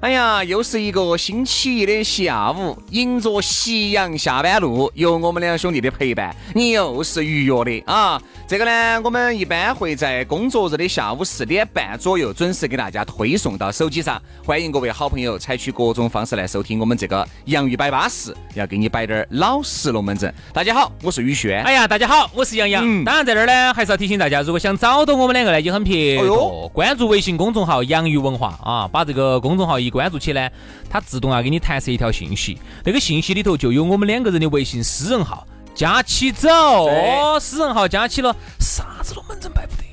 [0.00, 8.22] 哎呀，又是一个星期一的下午，迎着夕阳下班路，有我们两兄弟的陪伴，你又是愉悦的啊！
[8.46, 14.22] 这个呢，我们一般会在工作日的下午四点半左右准时给大家推送到手机上。
[14.44, 20.32] 欢迎各位好朋友采取各种方式来收听我们这个洋芋摆巴士，要给你摆点儿老实龙门阵。
[20.52, 21.60] 大家好，我是宇轩。
[21.64, 23.04] 哎呀，大家好，我是杨洋。
[23.04, 29.87] 当然在这儿呢，还是要提醒大家，如果想找到我们两个呢，也很撇脱，关注微信公众号“洋芋文化”啊，把这个公众号一。
[29.90, 30.48] 关注起呢，
[30.90, 39.84] 它自动啊给你弹射一条信息，那个信息里头就有我们两个人的微信私人号，加起走，私人号加起了，啥子龙门阵摆不得。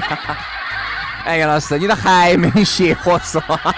[1.24, 3.60] 哎呀，老师，你都还没熄火是吧？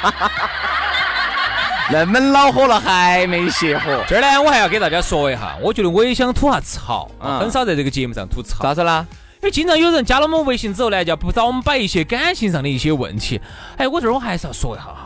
[1.91, 4.05] 那么恼火了还没熄火？
[4.09, 8.63] 这儿呢，我还要给大家说一下，我觉得我也想吐下槽，很少在这个节目上吐槽。
[8.63, 9.05] 咋子啦？
[9.43, 13.41] 因为经常有人加了我们微信之后呢，就要不找我们摆一些感情上的一些问题。
[13.77, 15.02] 哎，我这儿我还是要说一下哈。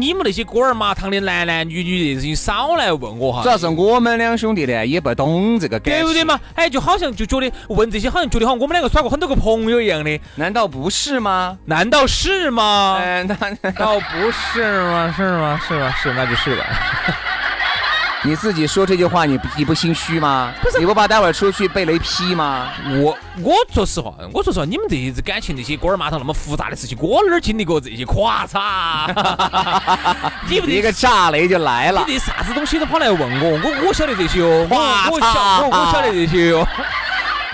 [0.00, 3.42] 你们那些锅儿麻糖的男男女女的，你少来问我哈。
[3.42, 6.38] 主要是我们两兄弟呢，也不懂这个感对不对嘛？
[6.54, 10.20] 哎，就好像就觉得问这些，好像觉得好像我们两个耍过很多个朋友一样的。
[10.36, 11.58] 难道不是吗？
[11.64, 12.98] 难道是吗？
[13.02, 15.14] 难道 不是吗？
[15.16, 15.60] 是吗？
[15.66, 15.94] 是吗？
[16.02, 16.64] 是，那就是了。
[18.24, 20.52] 你自己说这句话，你你不心虚吗？
[20.60, 22.68] 不是，你不怕待会儿出去被雷劈吗？
[23.00, 28.04] 我我说实话，我说实话，你们这些感情这些锅儿麻上那么复杂的事情，我哪儿经历过这些？
[28.04, 30.30] 咔嚓！
[30.48, 34.76] 你不一个炸雷就来了，你这啥子东西都跑来问我，我我晓得这些哦，我
[35.12, 36.66] 我晓我我晓得这些哦。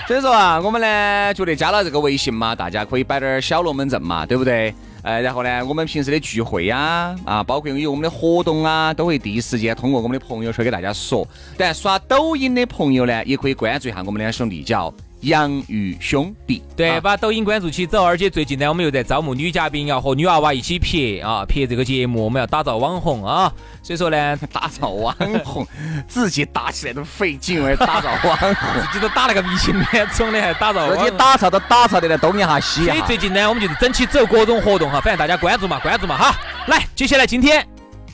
[0.07, 4.73] 所以说啊，我们呢觉得加了这个微信嘛，大家可以摆点小龙门阵嘛，对不对？
[5.05, 11.27] 哎，然后呢，我们平时的聚会呀，啊，包括有我们的活动啊，都会第一时间通过我们的朋友圈给大家说。
[11.55, 14.91] 但刷抖音的朋友呢，也可以关注一下我们两兄弟，叫。
[15.25, 25.65] 洋芋兄弟，对，把抖音关注起走，而且最近呢，我们又在招募女嘉宾，要和女娃娃一起拍啊，拍这个节目，我们要打造网红啊，所以说呢，打造网红，
[26.07, 28.53] 自己打起来都费劲，为打造网红，
[28.91, 32.93] 自己都打了个鼻青脸肿的，还打造，自己打造都打造的来东一下西一下。
[32.93, 36.35] 所以最近呢，我们就是整起走各种活动哈，反正大家关注嘛，关注嘛哈。
[36.67, 37.67] 来，接下来今天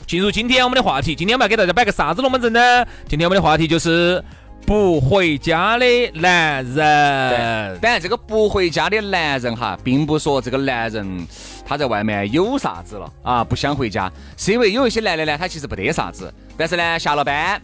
[0.07, 2.85] 进入今天我们的话题，今天我们要给大家摆个啥子龙门阵呢？
[3.09, 4.23] 今天我们的话题就是。
[4.71, 11.27] 不回家的男人，当然这个不回家的男人哈，并不说这个男人
[11.65, 17.61] 他在外面有啥子了啊，不想回家，是因为有一些男的呢，他其实不得啥子，但是呢，下了班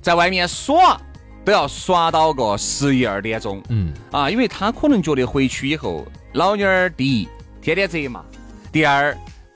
[0.00, 0.96] 在外面耍
[1.44, 3.92] 都要耍到个十一二点钟，嗯。
[4.12, 7.28] 啊，因为他可能觉得回去以后，老妞儿第一
[7.60, 8.22] 天天责骂，
[8.70, 9.12] 第二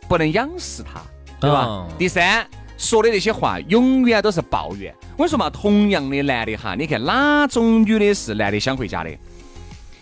[0.09, 1.01] 不能仰视他，
[1.39, 1.87] 对吧？
[1.97, 2.45] 第三。
[2.79, 4.95] 说的那些话永远都是抱怨。
[5.17, 9.11] 我跟你说嘛，同样的男的哈，你看哪种女的是男的想回家的？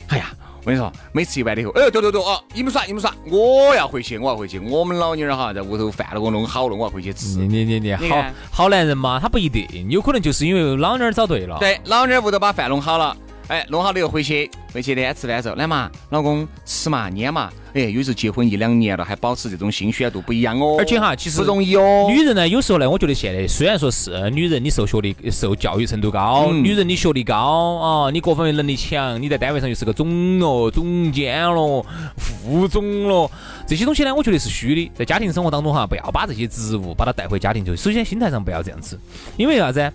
[0.09, 0.27] 哎呀，
[0.61, 4.59] 我跟你说，每次一完了以后，哎，对对对，哦，你们耍你们耍，我要回去，我要回去。
[4.61, 7.39] 我们老娘儿哈，在屋头饭都给我弄好了，我要回去吃。
[7.39, 11.57] 你你你好好男人嘛，他不一定，有可能就是因为老娘儿找对了。
[11.59, 13.17] 对，老娘儿屋头把饭弄好了。
[13.49, 17.49] 哎，弄好了又回去，回去天吃饭时候，来嘛，老公吃嘛，捏嘛。
[17.75, 20.77] 哎，有时候结婚一两年了，还保持这种新鲜度不一样哦。
[20.79, 22.09] 而且哈，其实不容易哦。
[22.11, 27.37] 女人呢，有时候呢，我觉得现在虽然说是女人，你受学历、受教育程度高，女人你学历高
[27.77, 31.87] 啊，你各方面能力强，你在单位上又是个总咯、总监咯、
[32.17, 33.31] 副总咯，
[33.65, 34.91] 这些东西呢，我觉得是虚的。
[34.97, 37.77] 在家庭生活当中哈，不要把这些职务把它带回家庭去。
[37.77, 38.99] 首先心态上不要这样子，
[39.37, 39.93] 因为啥子？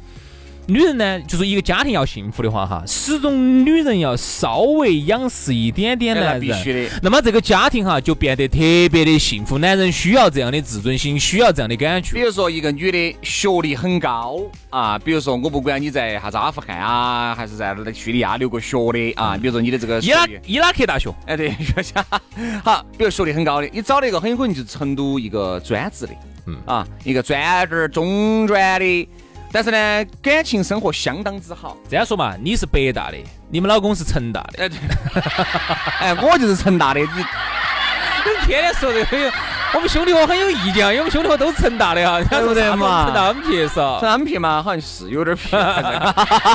[0.68, 6.90] 女人呢，就是一个家庭要幸福的话，哈，始终女人要稍微仰视一点点男人，必须的。
[7.02, 8.58] 那么这个家庭哈，就变得特
[8.92, 9.58] 别的幸福。
[9.58, 12.16] 男人需要这样的自尊心，需要这样的感觉。
[12.16, 22.06] 比如说一个女的学历很高啊，比如说我不管你在啥子阿富汗啊，还是在叙利亚留过学的啊，比如说你的这个伊拉伊拉克大学，哎对，学校
[22.64, 26.14] 好，比如学历很高的，你找了一个很有可能就是成都一个专职的，
[26.46, 29.10] 嗯啊，一个专职中专的。
[29.52, 31.76] 但是呢，感情生活相当之好。
[31.90, 33.18] 这样说嘛，你是北大的，
[33.50, 34.78] 你们老公是成大的，哎，对，
[36.00, 39.32] 哎，我就是成大的，你你天天说这个，
[39.74, 44.10] 我们兄弟伙很有意见啊，因为我们兄弟伙都是成大的哈，对不对嘛成大我们撇少成。
[44.10, 45.62] 安皮嘛，好像是有点偏。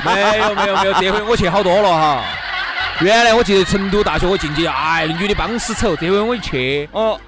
[0.04, 2.22] 没有没有没有，这回我去好多了哈。
[3.00, 7.20] 原来我记得成都大学我进去，哎，女的帮死丑，这回我一去，哦，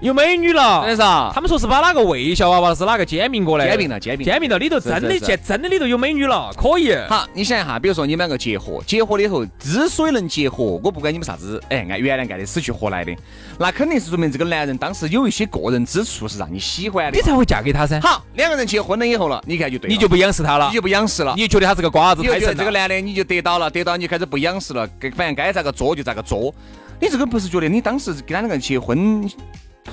[0.00, 0.80] 有美女了。
[0.82, 3.66] 真的是啊他们说是把哪个魏小娃娃是哪个煎饼过来？
[3.68, 6.94] 煎饼了煎饼煎饼了，里头真的是是现真的里头有美女了，可以。
[7.08, 13.14] 好，你想一下，比如说你们两个结合，结合了以后，之所以能结合，我不管你们啥子，哎，按原来按的死去活来的，
[13.58, 17.22] 那肯定是说明这个男人当时有一些个人之处是让你喜欢的你。
[17.22, 21.34] 才会嫁给他噻，好，两个人结婚了以后了，你看就对了，你就不仰视他了你，就不仰视了。
[21.36, 26.54] 你就觉得他是个瓜子，你觉得这个男的你就得到了，得到你就开始不仰视了，该反正该咋个作就咋个作。
[27.00, 29.28] 你这个不是觉得你当时跟他两个人结婚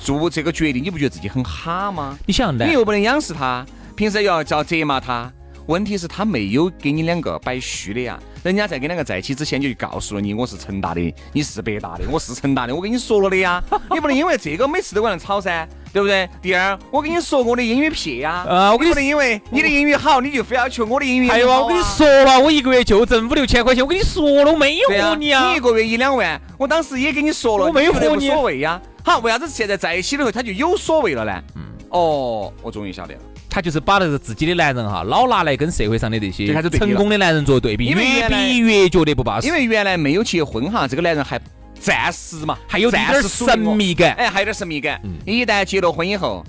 [0.01, 2.17] 做这个决定，你不觉得自己很哈吗？
[2.25, 5.31] 你想男你又不能仰视他，平时又要叫责骂他。
[5.67, 8.19] 问题是，他没有给你两个摆虚的呀。
[8.43, 13.63] 人家在跟两个在一起之前就告诉了你，我是成大的，你是北大的，我是成大的，我跟你说了的呀。
[13.89, 16.29] 你不能因为这个每次都往那吵噻，对不对？
[16.41, 25.59] 第二，我跟你说我的英语撇呀，啊我跟你你不能因为你的英语好，你就非要求我的英语也还有啊，我跟你说了，我一个月就挣五六千块钱，我跟你说了，我没有你啊你一。
[25.61, 28.81] 个月一两万，我当时也跟你说了，我没你觉得无所谓呀。
[29.03, 31.43] 好，为啥子现在在一起了后他就有所谓了呢？
[31.55, 33.19] 嗯，哦，我终于晓得了。
[33.49, 41.39] 他就是把那个自己的男人哈，老拿来跟社会上的这些就开始成功的男人做对比，越比越觉得不巴适，因为原来没有结婚哈，这个男人还
[41.79, 44.13] 暂时嘛，还有暂点神秘感。
[44.15, 44.99] 哎，还有点神秘感。
[45.03, 46.43] 嗯一旦结了婚以后，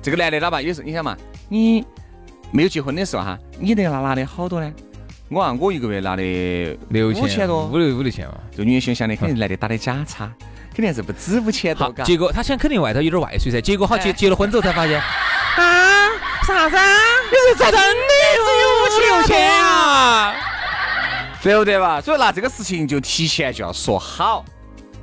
[0.00, 1.16] 这个男的哪怕有时你想嘛，
[1.48, 1.84] 你
[2.52, 4.72] 没有结婚的时候哈，你得拿拿的好多呢？
[5.30, 6.22] 我啊，我一个月拿的
[6.90, 8.34] 六五千多五，六五六千嘛。
[8.56, 10.32] 这女的心想的肯定是男的打的假叉，
[10.74, 11.90] 肯定是不止五千多。
[12.04, 14.98] 结果他想肯定外头有点外水噻，结果好结哎结了婚之后才发现，
[15.56, 16.08] 啊，
[16.46, 16.96] 啥子啊？
[17.30, 17.80] 你是真的
[18.34, 20.34] 只有五千六千啊？
[21.42, 22.00] 对不对吧？
[22.00, 24.44] 所以那这个事情就提前就要说好，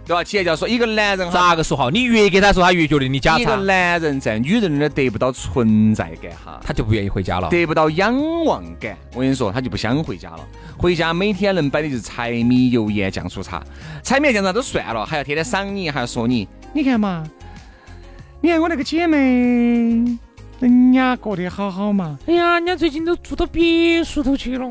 [0.05, 0.23] 对吧？
[0.23, 1.89] 提前就要说一个男人哈，咋个说好？
[1.89, 7.49] 你越给他说，他越觉得你假 一个，男人在女人那儿得不到存在感哈，他就不愿意回家了。
[7.49, 10.39] 得不到仰望感，我跟你说，他就不想回家了。
[10.77, 13.63] 回家每天能摆的就是柴米油盐酱醋茶，
[14.03, 16.47] 柴米酱醋茶都算了，还要天天赏你，还要说你。
[16.73, 17.23] 你看嘛，
[18.41, 19.17] 你看我那个姐妹，
[20.59, 22.17] 人家过得好好嘛。
[22.25, 24.67] 哎呀，人家最近都住到别墅头去了。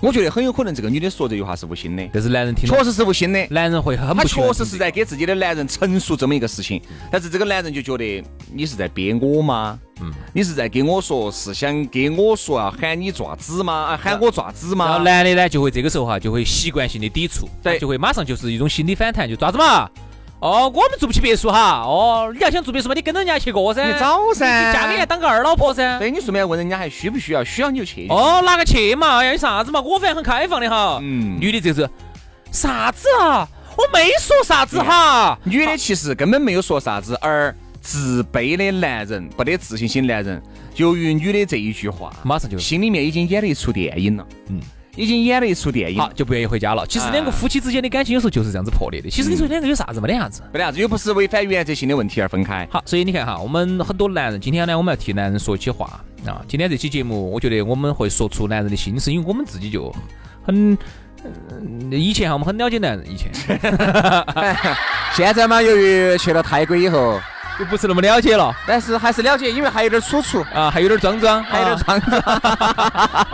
[0.00, 3.46] 我觉得很有可能这个女的说这句话是无心的，但是男人听了确实是无心的。
[3.50, 6.80] 男人会很他确实是在给自己的男人陈述这么一个事情，
[7.10, 9.78] 但是这个男人就觉得你是在憋我吗？
[10.00, 13.72] 嗯，你是在给我说，是想给我说啊，喊你爪子吗？
[13.72, 15.04] 啊，喊我爪子吗然后？
[15.04, 19.90] 男的呢，就会这个时候哈，就会习惯性的抵触，对就会马上就是一种心理反弹，就爪子嘛。
[20.40, 21.82] 哦，我们住不起别墅哈。
[21.84, 23.86] 哦，你要想住别墅嘛，你跟着人家去过噻。
[23.86, 25.98] 你找噻你嫁给人家当个二老婆噻。
[25.98, 28.06] 对你顺便问人家还需不需要，需要你就去。
[28.08, 29.18] 哦，哪个去嘛？
[29.18, 29.80] 哎呀，有啥子嘛？
[29.80, 30.98] 我反正很开放的哈。
[31.02, 31.88] 嗯女的这是
[32.50, 33.46] 啥子啊？
[33.76, 35.38] 我没说啥子哈。
[35.44, 40.42] 女的其实根本没有说啥子，而自卑的男人、不得自信心男人，
[40.76, 44.26] 由于女的这一句话，马上就心里面已经演了一出电影了。
[44.48, 44.60] 嗯嗯，
[45.00, 45.98] 已经演了一出电影。
[45.98, 46.86] 好，就不愿意回家了。
[46.86, 49.08] 其实两个啊夫妻之间的感情有时候就是这样子破裂的。
[49.08, 50.00] 其实你说两个有啥子？
[50.00, 50.42] 没得啥子。
[50.52, 52.68] 没得啥子，又不是违反原则性的问题而分开。
[52.70, 55.86] 好，所以你看哈，我们很多男人，今天呢，我们要替男人说起话
[56.26, 56.42] 啊。
[56.46, 59.90] 今天这期节目，我觉得我们会说出男人的心声，因为我们自己就
[60.44, 60.76] 很，
[61.60, 63.30] 嗯以前哈，我们很了解男人，以前
[65.16, 67.20] 现在嘛，由于去了泰国以后，
[67.60, 68.52] 就不是那么了解了。
[68.66, 72.00] 但是还是了解，因为还有点楚楚，啊，还有点装装，还有点啊装。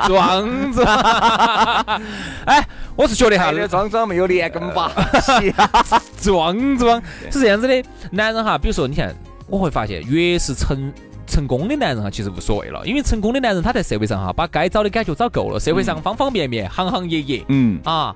[0.09, 2.01] 装，装装。
[2.45, 5.55] 哎，我是觉得哈还有，点装装，没有连根拔起。
[6.21, 6.77] 装。
[6.77, 7.01] 装
[7.31, 9.15] 是这样子的，男人哈，比如说你看，
[9.47, 10.93] 我会发现越是成。
[11.29, 18.15] 成功的男人哈，其实无所谓了，因为成功的男人他在社会上哈，把该找的感觉找够了，社会上方方面面、行行业业，嗯，啊，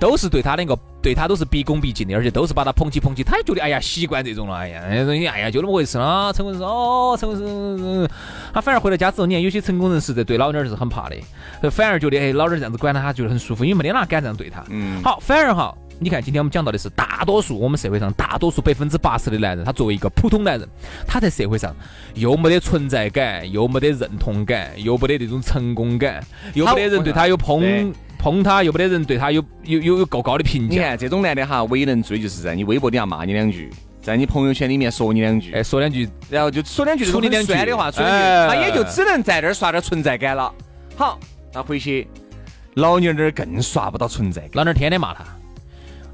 [0.00, 6.32] 都是对他那个对他都是毕恭毕敬的，而且都是把他捧起捧起，他也觉得哎呀习惯这种了，哎呀，哎呀哎呀就那么回事啦。
[6.32, 8.10] 成功人士哦，成功人士，
[8.52, 14.64] 他反而回到家之后，你看有些成功人士在对老娘儿是很怕的，反而觉得哎老娘儿这样子管他，他觉得很舒服，因为没得哪敢这样对他。
[14.68, 15.74] 嗯好，反而哈。
[16.00, 20.68] 你看，今天我们讲到的是大多数我们社会上大多数百分之八十的男人，他作为一个普通男人，
[21.08, 21.74] 他在社会上
[22.14, 26.24] 又没得存在感，又没得认同感，又没得那种成功感，
[26.54, 27.92] 又没得人对他有对
[28.28, 30.74] 捧捧他，又没得人对他有有有有够高的评价。
[30.74, 33.70] 你看这种男的哈，唯一能追就是在你微博底下骂你两句，
[34.02, 40.52] 在你朋友圈里面说你两句，哎，说两句，然后就说两句这种很处理两句酸的话，处理两哎句，他也就只能在这儿刷点存在感了。
[40.94, 41.18] 好，
[41.54, 42.06] 那回去
[42.74, 44.50] 老娘儿那儿更刷不到存在感。
[44.52, 45.24] 老娘儿天天骂他。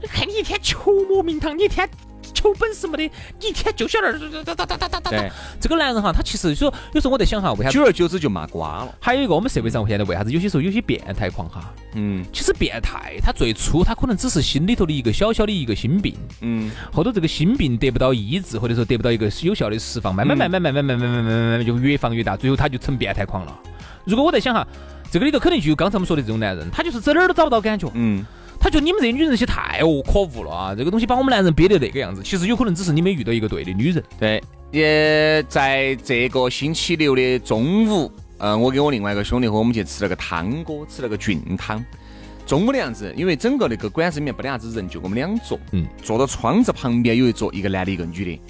[0.00, 1.88] 你看你一天球莫名堂，你一天
[2.34, 3.10] 求本事没得，
[3.40, 4.12] 你一天就晓得
[4.44, 5.10] 哒哒哒哒哒哒。
[5.10, 7.78] 哒，这个男人哈，他其实说有时候我在想哈，为啥子？
[7.78, 8.94] 久而久之就骂瓜了。
[9.00, 11.72] 还有一个，我们社会上现在为啥子有些时候有些变态狂哈？
[11.94, 23.56] 嗯其实变态，他最初他可能只是心里头的一个小小的一个心病，嗯，后头这个心病得不到医治，或者说得不到一个有效的释放，慢慢慢慢慢慢慢慢慢慢慢慢就越放越大，最后他就成变态狂了。
[24.04, 24.66] 如果我在想哈，
[25.10, 28.26] 这个里头肯定就有刚才我们说的这种男人，他就是在哪儿都找不到感觉，嗯，
[28.64, 34.02] 他觉得你们这些女人些太哦可恶了啊，这个东西把我们男人憋得那个样子，其实有可能只是你没遇到一个对的女人。
[34.18, 41.84] 对，也在这个星期六的中午，嗯，我跟我另外一个兄弟伙，我们去吃了个汤锅，吃了个菌汤。
[42.46, 48.40] 中午的样子，因为整个那个馆子里面不得啥子人，就我们两桌，嗯，坐到窗子旁边有一桌，一个男的，一个女的。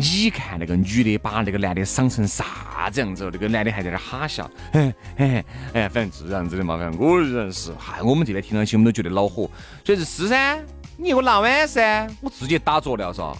[0.00, 3.30] 你看那个女的把那个男的赏成啥子样子了？
[3.32, 7.72] 那个男的还在那儿哈笑，嘿嘿，哎，反正这样子的嘛，反正我认识。
[7.76, 9.50] 嗨，我们这边听到起，我们都觉得恼火。
[9.84, 10.60] 所以是是噻，
[10.96, 13.36] 你给我拿碗噻，我自己打着了噻。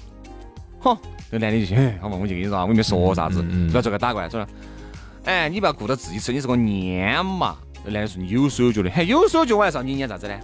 [0.81, 0.99] 哼，
[1.31, 4.45] 那男的就去，嘿好嘛，我就跟你说啊，我也没说啥子，不要这个打过来，说，
[5.27, 7.57] 哎，你不要顾到自己吃，你是个蔫嘛。
[7.85, 10.35] 那男的说你有手有脚的，嘿，有手有脚我还上你撵啥子呢？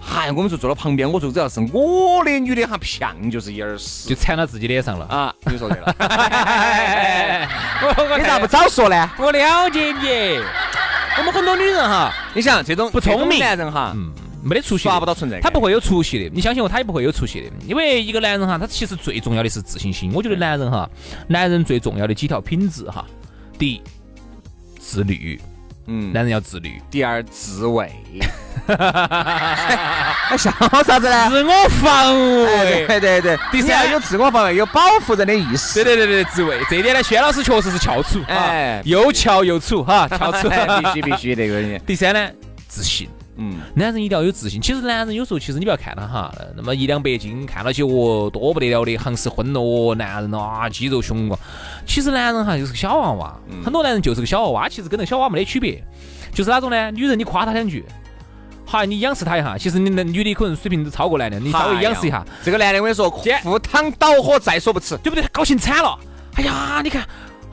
[0.00, 5.06] 嗨，我们就坐到旁边，我说只要是我的女的哈，啪就是一耳屎就缠到自己脸上了。
[5.06, 5.32] 啊！
[5.46, 5.94] 你说对了，
[7.82, 9.10] 我你咋不早说呢？
[9.18, 10.42] 我了解你。
[11.18, 14.10] 我们很多女人哈，你想这种不聪明男人哈，嗯，
[14.42, 16.30] 没得出息的，刷不到存在感，他不会有出息的。
[16.32, 17.46] 你相信我，他也不会有出息的。
[17.66, 20.12] 因为一个男人哈，他其实最重要的是自信心。
[20.14, 20.88] 我觉得男人哈，
[21.28, 23.04] 男人最重要的几条品质哈，
[23.58, 23.82] 第一，
[24.78, 25.40] 自律，
[25.92, 26.80] 嗯，男人要自律。
[26.88, 27.90] 第二自卫，
[28.64, 30.48] 还 笑
[30.84, 31.28] 啥子呢？
[31.28, 32.86] 自我防卫。
[32.86, 35.82] 对对对，第三要有自我防卫，有保护人的意识。
[35.82, 40.48] 对对对对，自卫这一点呢，轩老师确实是翘楚，哎哎，又翘又楚哈，翘楚。
[40.48, 42.30] 必须必须这个人，第三呢，
[42.68, 43.08] 自信。
[43.42, 44.60] 嗯，男人一定要有自信。
[44.60, 51.38] 其实男人有时候，其实你不要看他哈，那么一两百斤，看到起哦多不得了的，行是荤哦，男人啊肌肉雄哦。
[51.86, 55.82] 其实男人哈就是个小娃娃，很多男人就是个小娃娃，其实跟那个小娃娃没得区别，
[56.34, 56.90] 就是哪种呢？
[56.90, 57.82] 女人你夸他两句，
[58.66, 64.98] 好，你仰视他一下，其实你那女的可能水平都超过男的，你稍微仰视一下，这个男的我跟你说，先赴汤蹈火在所不辞。
[64.98, 65.22] 对不对？
[65.22, 65.98] 他高兴惨了。
[66.34, 67.06] 哎呀，你看。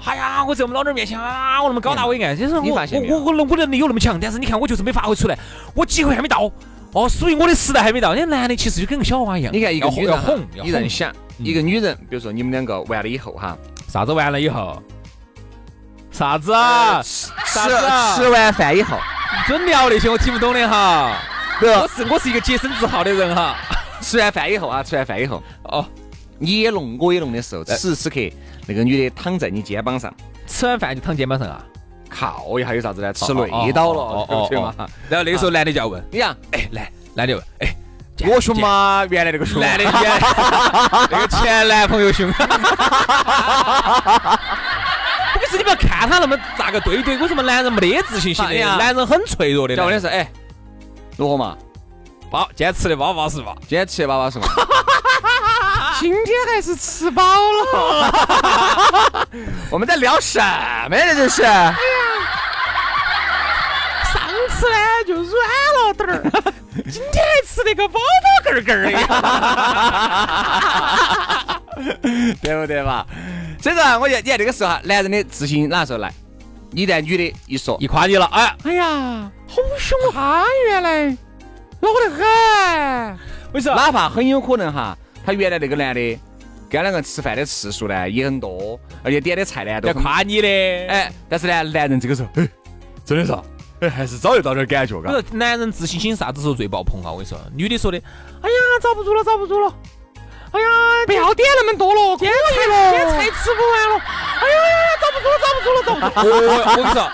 [0.08, 5.38] 哎呀，我在我们老娘面前啊，我那么高大伟岸，其实我我我我我能力有那么强，但是你看我就是没发挥出来，
[5.76, 6.50] 我机会还没到，
[6.94, 8.16] 哦，属于我的时代还没到。
[8.16, 13.58] 那男的其实就跟个小娃娃一样，你看一个要女人哄，你这样想，一个女人，比如说你们两个完了以后哈，
[13.90, 14.82] 啥子完了以后？
[16.10, 17.02] 啥子啊？
[17.04, 17.30] 吃
[18.16, 18.98] 吃完饭以后，
[19.46, 21.18] 准聊那些我听不懂的哈。
[21.62, 23.58] 我是我是一个洁身自好的人哈。
[24.00, 25.86] 吃完饭以后啊，吃完饭以后，哦，
[26.40, 28.16] 你也弄我也弄的时候，此时此刻
[28.68, 30.14] 那个女的躺在你肩膀上，
[30.46, 31.64] 吃完饭就躺肩膀上啊？
[32.10, 33.12] 靠一下有啥子呢？
[33.14, 34.88] 吃哦累到哦了，对不对哦嘛？
[35.10, 37.76] 然后那个时候男的就要问，你呀，哎，来，男的问，哎，
[38.28, 39.06] 我凶吗？
[39.10, 42.32] 原来那个凶，男的原那个前男朋友凶。
[45.38, 48.52] 不是你不要看他那么咋个对对，为什么男人没得自信心的？
[48.52, 49.76] 哎呀男人很脆弱的。
[49.76, 50.28] 叫我的是，哎，
[51.16, 51.56] 如何嘛？
[52.32, 53.54] 包，今天吃的包巴适吧？
[53.68, 54.48] 今天吃的粑粑是吗？
[56.00, 59.28] 今天还是吃饱了。
[59.72, 60.46] 我们在聊什么
[60.96, 61.14] 呀？
[61.14, 61.44] 这是。
[61.44, 61.76] 上
[64.50, 64.76] 次呢
[65.06, 65.26] 就软
[65.76, 66.22] 了点儿，
[66.90, 68.06] 今天还吃那个包包
[68.44, 68.98] 根儿根儿的。
[72.42, 73.06] 对不对嘛？
[73.62, 76.12] 所以说啊，我觉得你看这个时候哈，男人的自信哪时候来？
[76.72, 81.06] 一旦女的一说，一夸你了，哎，哎呀，好凶悍，原来
[81.80, 83.18] 恼得很。
[83.54, 83.74] 为啥？
[83.74, 84.98] 哪怕很有可能哈，
[85.28, 86.20] 他原来那个男的
[86.70, 92.48] 跟两个吃饭的次数呢也很多，而且点的菜呢都夸你的，哎，哎，但是呢，男人这个时候，哎，
[93.04, 93.44] 真的是啊，
[93.82, 95.12] 哎，还是找得到点感觉，嘎。
[95.34, 97.12] 男人自信心啥子时候最爆棚啊？
[97.12, 99.74] 我跟你说，女的说的，哎呀，遭不住了，遭不住了。
[100.52, 100.68] 哎呀，
[101.08, 103.98] 不要点那么多了，点菜了，点菜吃不完了。
[104.40, 104.64] 哎呀，
[105.02, 106.56] 遭不住了，遭不住了，遭不住了。
[106.64, 107.12] 我我跟你说，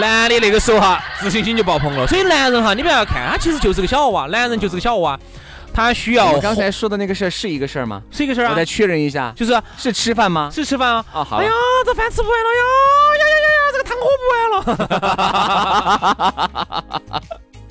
[0.00, 2.06] 男的那个时候哈，自信心就爆棚了。
[2.06, 5.20] 所以男人哈，你不要看他其实就是个小娃娃，男人就是个小娃娃，
[5.76, 8.00] 他需要我刚才说的那个事儿是一个事儿吗？
[8.10, 10.48] 是一个事儿啊我再，确认一下，就是是吃饭吗？
[10.50, 11.04] 是吃饭啊。
[11.12, 11.50] 啊，好哎呀，
[11.84, 12.62] 这饭吃不完了呀！
[13.20, 14.56] 呀呀呀呀，这个汤喝不完了。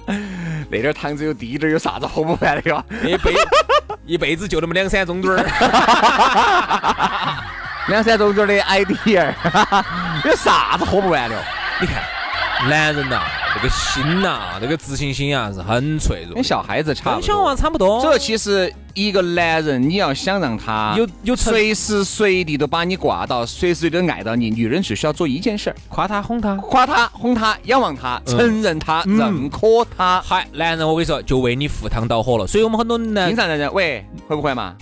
[0.69, 2.83] 那点汤只有滴点儿，有啥子喝不完的哟？
[3.03, 3.33] 一辈
[4.05, 5.43] 一辈子就那么两三盅嘴儿。
[7.89, 9.31] 两三钟点儿的 idea，
[10.25, 11.35] 有啥子喝不完的？
[11.81, 12.01] 你看，
[12.63, 13.21] 男人呐，
[13.53, 16.33] 这个心呐，这个自信心啊，是很脆弱。
[16.35, 17.15] 跟小孩子差不多。
[17.19, 18.01] 跟小娃差不多。
[18.01, 26.55] 所以其实一个男人，你要想让他有有随时随地都把你挂到，随时随地都爱到你，女人只需要做一件事儿：夸他哄他。
[26.55, 30.21] 夸他、哄他、仰望他、嗯承认他、嗯认可他。
[30.21, 32.47] 嗨，男人，我跟你说，就为你赴汤蹈火了。
[32.47, 34.75] 所以我们很多男经常在讲，喂，回不会嘛？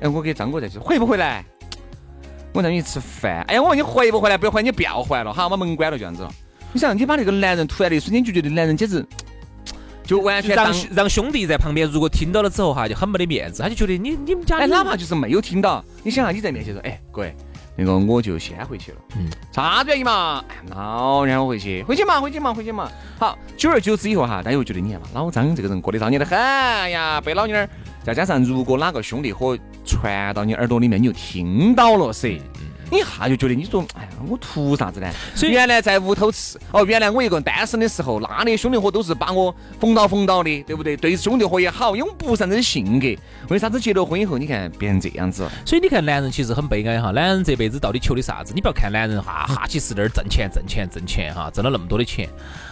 [0.00, 1.44] 哎，我给张哥在去，回不回来？
[2.52, 3.44] 我让你吃饭。
[3.48, 4.38] 哎呀，我问你回不回来？
[4.38, 6.26] 不要回，你不要回来了，好，把门关了，这样子。
[6.76, 9.02] 你想，你把那个男人突然的一瞬间就觉得男人简直
[10.04, 17.34] 就完全让让兄弟在旁边，如果听到了之后哈，就很没得面子，他就觉得你你们家，哎，哪怕就是没有听到，你想啊你在面前说，哎，各位，
[17.76, 20.44] 那个我就先回去了，嗯，啥子原因嘛？
[20.68, 22.90] 老娘我回去，回去嘛，回去嘛，回去嘛。
[23.18, 26.38] 好，久而久之以后哈，大家会觉得你看嘛，老张这个人过得造孽得很
[26.90, 27.66] 呀，被老娘儿，
[28.04, 32.38] 再加上如果哪个兄弟伙传到你耳朵里面，你就听到了噻。
[32.90, 35.10] 你一下就觉得你说，哎呀，我图啥子呢？
[35.34, 40.96] 所以原来在屋头吃，哦，原来我一个人单身的时候，那的兄弟伙都是把我缝到缝到的，对不对？
[40.96, 43.08] 对兄弟伙也好，因为我不是那种性格。
[43.48, 45.48] 为啥子结了婚以后，你看变成这样子？
[45.64, 47.10] 所以你看，男人其实很悲哀哈。
[47.10, 48.52] 男人这辈子到底求的啥子？
[48.54, 52.28] 你不要看男人哈，哈起是那儿挣钱挣钱挣钱哈，挣了那么多的钱。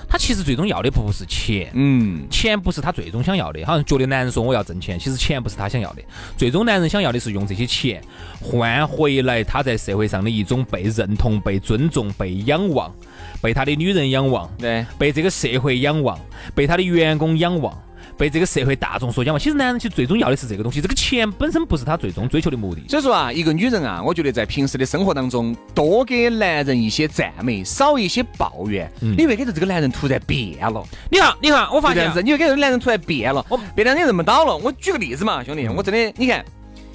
[0.08, 3.64] 他其实最终要的不是钱，嗯，钱不是他最终想要的。
[3.64, 6.02] 好像觉得男人说我要挣钱，其实钱不是他想要的。
[6.36, 8.02] 最终男人想要的是用这些钱
[8.40, 12.94] 换回来他在社会上的一种被认同、被尊重、被仰望，
[13.42, 16.18] 被他的女人仰望，对，被这个社会仰望，
[16.54, 17.76] 被他的员工仰望。
[18.16, 22.82] 被这个社会大众所讲嘛，其实男人其实最终要的是这个东西，这个钱本身不是他最终追求的目的。
[22.88, 30.82] 所以说啊，一个女人啊，我觉得在平时的生活当中，多给男人一些赞美，少一些抱怨，你会感觉这个男人突然变了。
[31.10, 34.56] 你看，你看，我发现，你会感觉这个男人突然变了，我变得你认不到了。
[34.56, 36.44] 我举个例子嘛，兄弟，我真的，你看，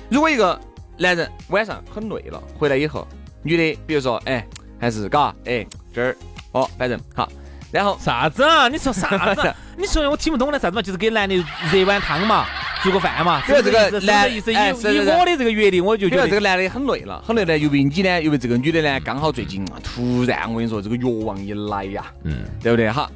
[0.10, 0.60] 如果一个
[0.98, 3.08] 男人晚上很累了，回来以后，
[3.44, 4.46] 女的，比如说，哎，
[4.80, 6.16] 还是嘎，哎，这儿，
[6.52, 7.30] 哦，反正好。
[7.72, 8.68] 然后啥子啊？
[8.68, 9.54] 你说啥子？
[9.78, 10.82] 你说我听不懂的啥子嘛？
[10.82, 11.36] 就是给男的
[11.72, 12.46] 热碗汤嘛，
[12.82, 13.42] 做个饭嘛。
[13.46, 17.58] 比如这个男，意思以以我的这个阅历，我就觉得这个男的很累了，很累呢。
[17.58, 22.90] 因为你呢，因为这个女的呢，刚好最近突然我跟你说，这个欲望一来呀，嗯，对不对？
[22.90, 23.10] 好，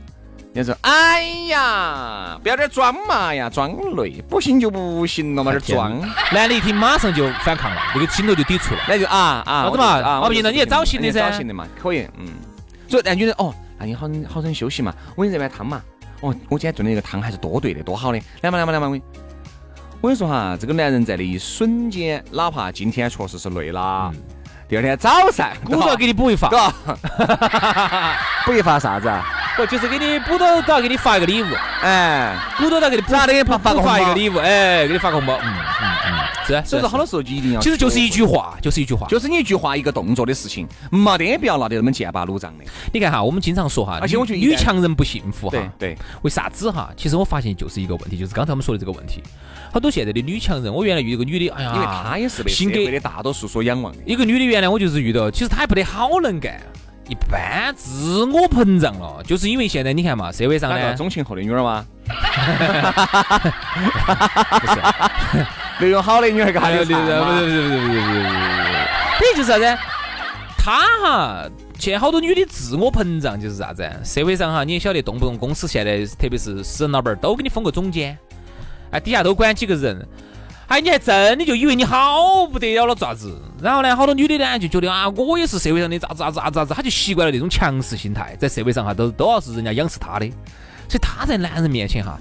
[0.53, 5.99] 你说，哎呀，不要点装嘛呀，装累，不行就不行了嘛，点装。
[6.31, 9.85] 男的一听马上就反抗了，那个心头就抵触了，那就啊啊，啥子嘛？
[9.85, 12.27] 啊，我不行，了你也找新的噻，找新的嘛，可以，嗯。
[12.87, 13.51] 所以，那女人哦。
[13.77, 15.81] 那你好好生休息嘛，我给你热碗汤嘛。
[16.21, 18.21] 哦，我今天炖的那个汤还是多对的，多好的。
[18.41, 18.99] 来嘛来嘛来嘛，我
[20.01, 24.11] 我跟你说哈，这个男人在那一瞬间，哪怕今天确实是累了，
[24.69, 26.49] 第二天早上我都要给你补一发，
[28.45, 29.23] 补一发啥子啊？
[29.55, 31.47] 不就是给你补到都要给你发一个礼物？
[31.83, 33.43] 哎，鼓捣到给你咋的？
[33.43, 34.37] 发发一个礼物？
[34.39, 35.37] 哎，给你发个红包。
[35.43, 36.22] 嗯嗯嗯。
[36.45, 42.63] 是，所以说好多时候就一定要，其实就是一句话，就是一句话，就是你一句话一个动作的事情，没得必要闹得那么剑拔弩张的。
[42.91, 45.57] 你看哈，我们经常说哈，而且我觉得女强人不幸福哈。
[45.79, 46.89] 对，为啥子哈？
[46.97, 49.21] 其实我发现就是一个问题，就是刚才我们说的这个问题。
[49.71, 53.99] 好多现在的女强人，我原来遇一个女的，哎呀，因为她也是被社会的大多数所仰望的。
[54.05, 56.61] 一个女的原来我就是遇到，其实她也不得好能干，
[57.09, 61.83] 一般，自我膨胀了，就是因为现在你看嘛，社会上呢，钟情后的女儿吗？
[64.61, 64.73] 不是。
[65.79, 66.85] 内容好的女孩干啥的？
[66.85, 68.23] 不是不是不是不是不是
[69.19, 69.77] 等于就是啥子？
[70.57, 73.89] 他哈，现在好多女的自我膨胀就是啥子？
[74.03, 78.17] 社会上哈，你也晓得，动不动公司现在特别是私人老板都给你封个总监，
[78.91, 80.07] 哎，底下都管几个人，
[80.67, 83.37] 哎，你还真的就以为你好不得了了咋子？
[83.61, 90.29] 然后呢，好多女的呢就觉得啊，我也是社会上的咋子咋子咋子咋子，她就习惯了那种强势心态，在社会上哈都都要是人家仰视她的，
[90.87, 92.17] 所以她在男人面前哈，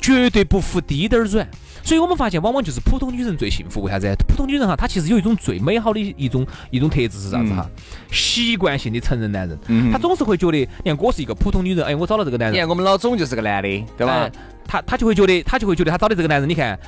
[0.00, 1.46] 绝对不服滴点儿软。
[1.84, 3.82] 所以我们发现，往往就是普通女人最幸福。
[3.82, 4.12] 为啥子？
[4.26, 7.68] 普通女人哈，她其实有一种最美好的一种一种特质是啥子哈？
[8.10, 12.54] 习惯性的承认男人，嗯她总是会觉得，你看我是一个普通女人，哎，我找了这个男人。
[12.54, 14.30] 你看我们老总就是个男的，对吧？
[14.66, 16.78] 他他就会觉得，他就会觉得他找的这个男人，你看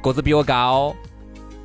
[0.00, 0.96] 个子比我高，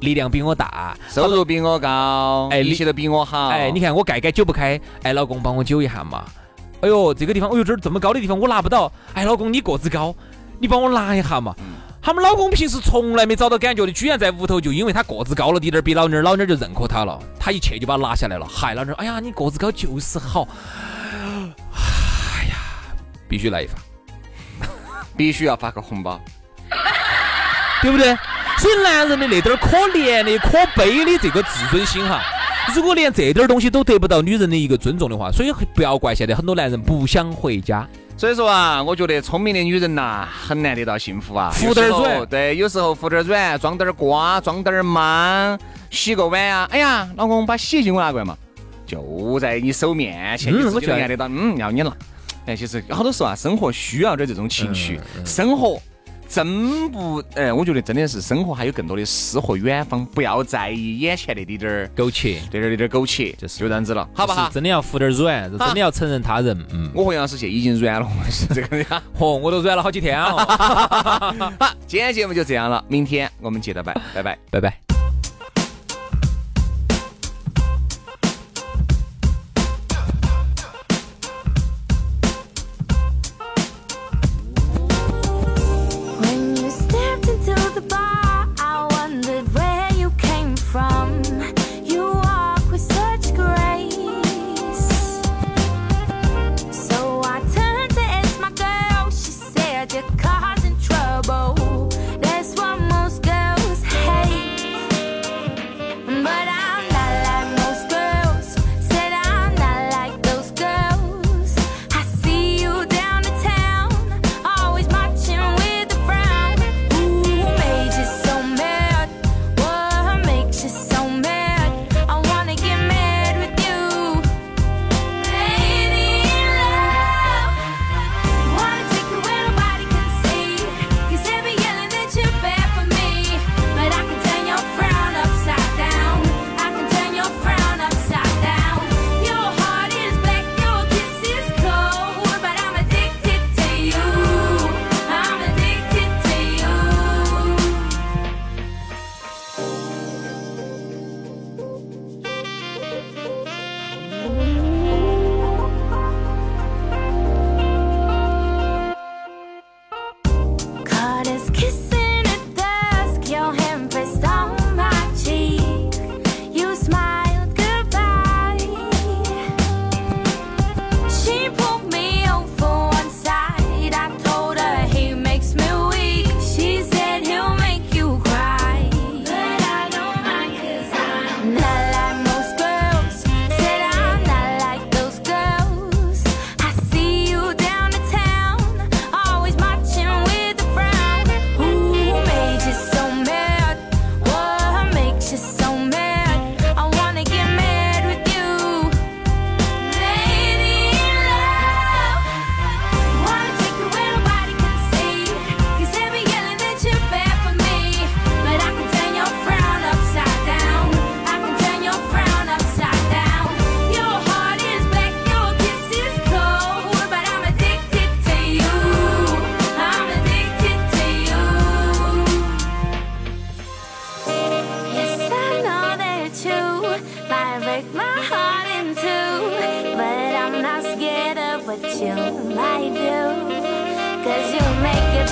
[0.01, 3.47] 力量比我大，收入比我高，哎，一切都比我好。
[3.47, 6.25] 哎，你看我盖盖揪不开，哎，老公帮我揪一下嘛。
[6.81, 10.13] 哎呦，这个地方，哎呦这儿这么高的地方我拿不到，哎，老公你个子高，
[10.59, 11.55] 你帮我拿一下嘛。
[12.05, 17.17] 他们老公平时从来没找到感觉的，居然在屋头就因为他个子高了滴点，比老妞儿，老妞儿就认可他了。
[17.39, 20.45] 他一去就把他拿下来了，嗨，老妞儿，哎呀，你个子高就是好。
[21.71, 22.57] 哎呀，
[23.29, 23.79] 必须来一发，
[25.15, 26.19] 必须要发个红包，
[27.81, 28.13] 对不对？
[28.57, 32.21] 所以男人的那点儿可怜的、可悲的这个自尊心哈，
[32.75, 37.87] 如果连这点儿东西都得不到女人的一个尊重的话，所以不要怪现在很多男人不想回家。
[38.15, 41.49] 所以说啊，我觉得聪明的女人呐，很难得到幸福啊。
[41.51, 46.67] 服点软，对，有时候服点软，装点瓜，装点忙，洗个碗啊。
[46.71, 48.37] 哎呀，老公把洗衣机给我拿过来嘛，
[48.85, 51.27] 就在你手面前，你自己按得到。
[51.27, 51.91] 嗯，要你拿。
[52.45, 55.81] 哎，其实好多时候啊，生活需要点这种情绪，生活。
[56.27, 64.49] 真不，哎，我觉得真的是生活还有更多的诗和远方，不要在意眼前的滴点儿苟且，这点儿点儿苟且，就是就这样子了，好不好？
[64.49, 66.57] 真的要服点软，真的要承认他人。
[66.71, 69.01] 嗯，我和杨师姐已经软了，是这个呀。
[69.17, 70.45] 嚯， 我都软了好几天了。
[71.59, 74.92] 好，今天节目就这样了，明天我们接着拜，拜拜，拜拜。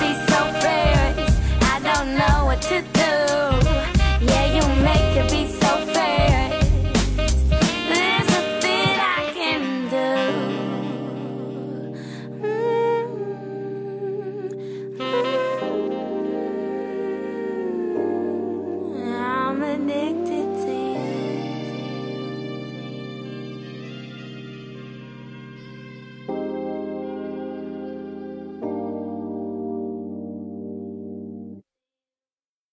[0.01, 0.30] chasing